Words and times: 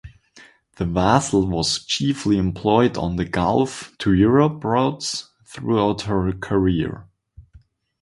The 0.77 0.85
vessel 0.85 1.45
was 1.45 1.85
chiefly 1.85 2.39
employed 2.39 2.97
on 2.97 3.17
the 3.17 3.23
Gulf 3.25 3.95
to 3.99 4.13
Europe 4.13 4.63
routes 4.63 5.29
throughout 5.45 6.01
her 6.09 6.31
career. 6.31 7.07